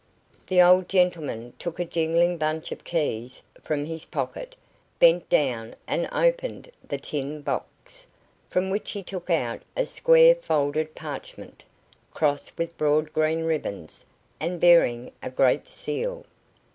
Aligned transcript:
The 0.47 0.59
old 0.63 0.89
gentleman 0.89 1.53
took 1.59 1.79
a 1.79 1.85
jingling 1.85 2.39
bunch 2.39 2.71
of 2.71 2.83
keys 2.83 3.43
from 3.61 3.85
his 3.85 4.03
pocket, 4.05 4.55
bent 4.97 5.29
down 5.29 5.75
and 5.85 6.09
opened 6.11 6.71
the 6.83 6.97
tin 6.97 7.41
box, 7.43 8.07
from 8.49 8.71
which 8.71 8.93
he 8.93 9.03
took 9.03 9.29
out 9.29 9.61
a 9.77 9.85
square 9.85 10.33
folded 10.33 10.95
parchment, 10.95 11.63
crossed 12.15 12.57
with 12.57 12.75
broad 12.79 13.13
green 13.13 13.43
ribbons, 13.43 14.03
and 14.39 14.59
bearing 14.59 15.11
a 15.21 15.29
great 15.29 15.67
seal. 15.67 16.25